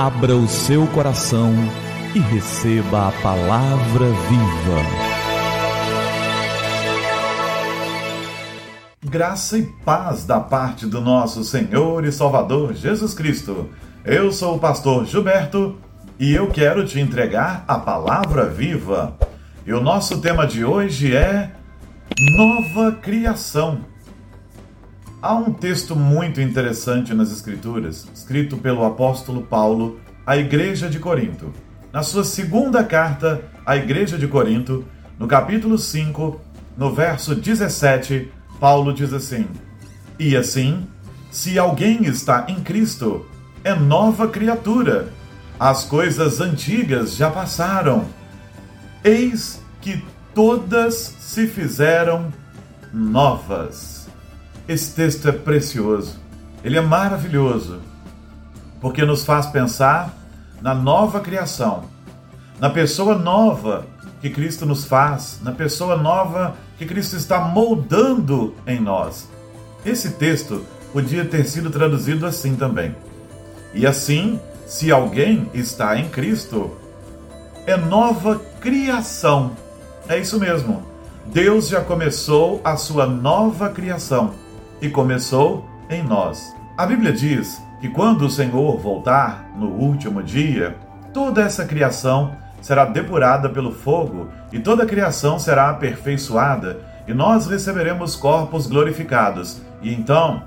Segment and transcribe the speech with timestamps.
[0.00, 1.52] Abra o seu coração
[2.14, 4.80] e receba a palavra viva.
[9.02, 13.70] Graça e paz da parte do nosso Senhor e Salvador Jesus Cristo.
[14.04, 15.76] Eu sou o pastor Gilberto
[16.16, 19.18] e eu quero te entregar a palavra viva.
[19.66, 21.50] E o nosso tema de hoje é
[22.36, 23.80] Nova Criação.
[25.20, 31.52] Há um texto muito interessante nas Escrituras, escrito pelo apóstolo Paulo à Igreja de Corinto.
[31.92, 34.84] Na sua segunda carta à Igreja de Corinto,
[35.18, 36.40] no capítulo 5,
[36.76, 39.48] no verso 17, Paulo diz assim:
[40.20, 40.86] E assim,
[41.32, 43.26] se alguém está em Cristo,
[43.64, 45.08] é nova criatura.
[45.58, 48.04] As coisas antigas já passaram.
[49.02, 50.00] Eis que
[50.32, 52.32] todas se fizeram
[52.92, 54.07] novas.
[54.68, 56.20] Esse texto é precioso,
[56.62, 57.80] ele é maravilhoso,
[58.82, 60.14] porque nos faz pensar
[60.60, 61.84] na nova criação,
[62.60, 63.86] na pessoa nova
[64.20, 69.26] que Cristo nos faz, na pessoa nova que Cristo está moldando em nós.
[69.86, 72.94] Esse texto podia ter sido traduzido assim também.
[73.72, 76.76] E assim, se alguém está em Cristo,
[77.66, 79.52] é nova criação.
[80.06, 80.82] É isso mesmo.
[81.24, 84.34] Deus já começou a sua nova criação
[84.80, 86.54] e começou em nós.
[86.76, 90.76] A Bíblia diz que quando o Senhor voltar no último dia,
[91.12, 97.46] toda essa criação será depurada pelo fogo e toda a criação será aperfeiçoada e nós
[97.46, 99.60] receberemos corpos glorificados.
[99.82, 100.42] E então,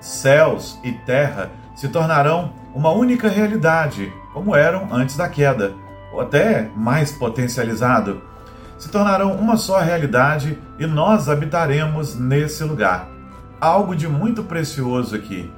[0.00, 5.72] céus e terra se tornarão uma única realidade, como eram antes da queda,
[6.12, 8.22] ou até mais potencializado.
[8.78, 13.19] Se tornarão uma só realidade e nós habitaremos nesse lugar
[13.60, 15.50] algo de muito precioso aqui.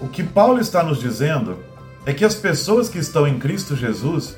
[0.00, 1.58] O que Paulo está nos dizendo
[2.06, 4.36] é que as pessoas que estão em Cristo Jesus,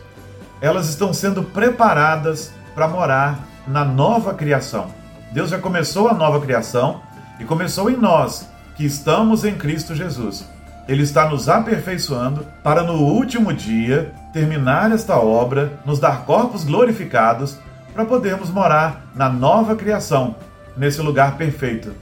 [0.60, 4.88] elas estão sendo preparadas para morar na nova criação.
[5.32, 7.00] Deus já começou a nova criação
[7.38, 10.44] e começou em nós, que estamos em Cristo Jesus.
[10.88, 17.56] Ele está nos aperfeiçoando para no último dia terminar esta obra, nos dar corpos glorificados
[17.94, 20.34] para podermos morar na nova criação,
[20.76, 21.94] nesse lugar perfeito.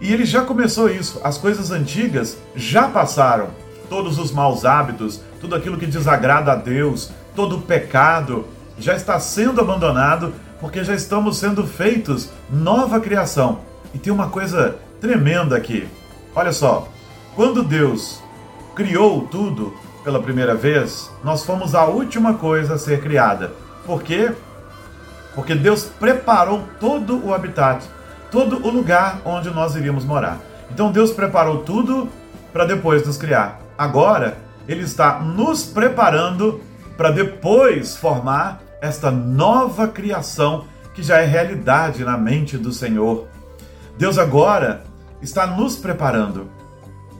[0.00, 1.20] E ele já começou isso.
[1.24, 3.48] As coisas antigas já passaram.
[3.88, 8.46] Todos os maus hábitos, tudo aquilo que desagrada a Deus, todo o pecado
[8.78, 13.60] já está sendo abandonado porque já estamos sendo feitos nova criação.
[13.94, 15.88] E tem uma coisa tremenda aqui.
[16.34, 16.88] Olha só,
[17.34, 18.22] quando Deus
[18.74, 19.74] criou tudo
[20.04, 23.52] pela primeira vez, nós fomos a última coisa a ser criada.
[23.84, 24.32] Por quê?
[25.34, 27.84] Porque Deus preparou todo o habitat
[28.30, 30.38] todo o lugar onde nós iríamos morar.
[30.70, 32.08] Então Deus preparou tudo
[32.52, 33.60] para depois nos criar.
[33.76, 36.60] Agora, Ele está nos preparando
[36.96, 40.64] para depois formar esta nova criação
[40.94, 43.26] que já é realidade na mente do Senhor.
[43.98, 44.84] Deus agora
[45.20, 46.48] está nos preparando.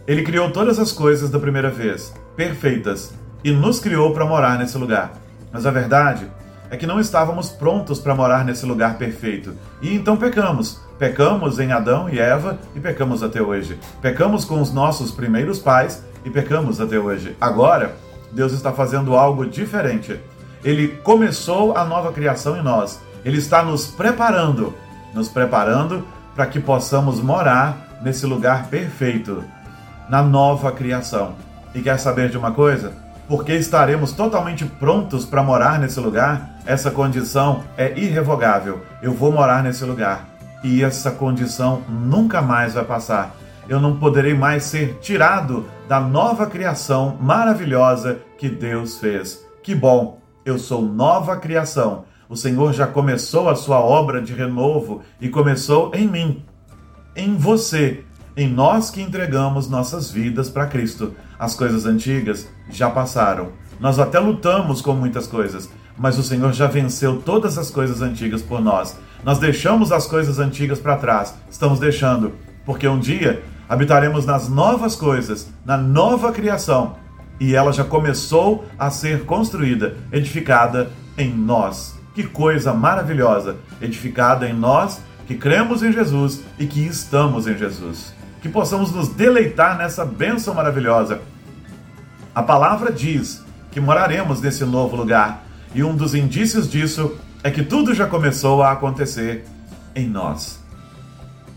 [0.06, 3.12] Ele criou todas as coisas da primeira vez, perfeitas,
[3.43, 5.12] e nos criou para morar nesse lugar.
[5.53, 6.31] Mas a verdade
[6.71, 9.54] é que não estávamos prontos para morar nesse lugar perfeito.
[9.81, 10.81] E então pecamos.
[10.99, 13.78] Pecamos em Adão e Eva e pecamos até hoje.
[14.00, 17.37] Pecamos com os nossos primeiros pais e pecamos até hoje.
[17.41, 17.94] Agora,
[18.32, 20.19] Deus está fazendo algo diferente.
[20.65, 23.00] Ele começou a nova criação em nós.
[23.25, 24.75] Ele está nos preparando,
[25.12, 29.43] nos preparando para que possamos morar nesse lugar perfeito,
[30.09, 31.34] na nova criação.
[31.75, 33.06] E quer saber de uma coisa?
[33.28, 38.82] Porque estaremos totalmente prontos para morar nesse lugar, essa condição é irrevogável.
[39.03, 40.28] Eu vou morar nesse lugar
[40.62, 43.34] e essa condição nunca mais vai passar.
[43.69, 49.44] Eu não poderei mais ser tirado da nova criação maravilhosa que Deus fez.
[49.62, 50.20] Que bom!
[50.44, 52.04] Eu sou nova criação.
[52.28, 56.44] O Senhor já começou a sua obra de renovo e começou em mim,
[57.16, 58.04] em você,
[58.37, 61.15] em nós que entregamos nossas vidas para Cristo.
[61.38, 63.49] As coisas antigas já passaram.
[63.81, 68.43] Nós até lutamos com muitas coisas, mas o Senhor já venceu todas as coisas antigas
[68.43, 68.99] por nós.
[69.25, 72.33] Nós deixamos as coisas antigas para trás, estamos deixando,
[72.65, 76.97] porque um dia habitaremos nas novas coisas, na nova criação,
[77.41, 81.99] e ela já começou a ser construída, edificada em nós.
[82.15, 83.56] Que coisa maravilhosa!
[83.81, 89.09] Edificada em nós que cremos em Jesus e que estamos em Jesus que possamos nos
[89.09, 91.21] deleitar nessa bênção maravilhosa.
[92.35, 95.44] A palavra diz que moraremos nesse novo lugar,
[95.75, 99.44] e um dos indícios disso é que tudo já começou a acontecer
[99.94, 100.62] em nós.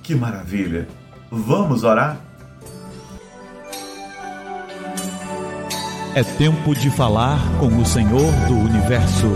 [0.04, 0.88] Que maravilha!
[1.32, 2.18] Vamos orar?
[6.16, 9.28] É tempo de falar com o Senhor do Universo.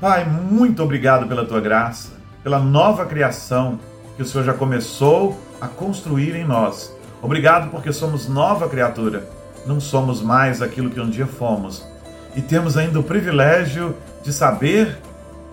[0.00, 2.10] Pai, muito obrigado pela tua graça,
[2.42, 3.78] pela nova criação
[4.16, 6.94] que o Senhor já começou a construir em nós.
[7.20, 9.28] Obrigado porque somos nova criatura,
[9.66, 11.86] não somos mais aquilo que um dia fomos.
[12.34, 14.98] E temos ainda o privilégio de saber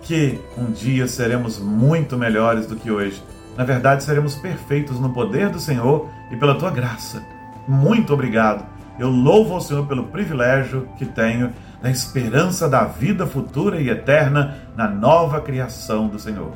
[0.02, 3.22] que um dia seremos muito melhores do que hoje.
[3.56, 7.22] Na verdade, seremos perfeitos no poder do Senhor e pela tua graça.
[7.68, 8.64] Muito obrigado
[9.00, 14.58] eu louvo ao Senhor pelo privilégio que tenho da esperança da vida futura e eterna
[14.76, 16.52] na nova criação do Senhor.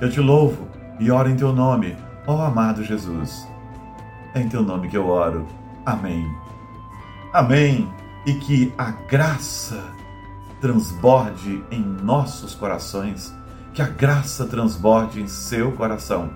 [0.00, 0.66] Eu te louvo
[0.98, 1.96] e oro em teu nome,
[2.26, 3.46] ó amado Jesus.
[4.34, 5.46] É em teu nome que eu oro.
[5.84, 6.26] Amém.
[7.32, 7.88] Amém.
[8.26, 9.82] E que a graça
[10.60, 13.34] transborde em nossos corações,
[13.72, 16.30] que a graça transborde em seu coração,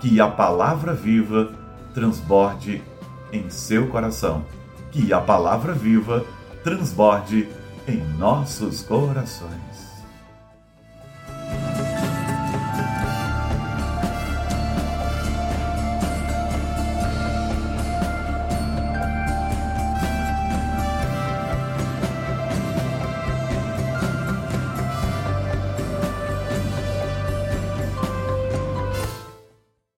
[0.00, 1.52] que a palavra viva
[1.92, 2.82] transborde
[3.32, 4.44] em seu coração
[4.90, 6.24] que a palavra viva
[6.64, 7.48] transborde
[7.86, 9.87] em nossos corações.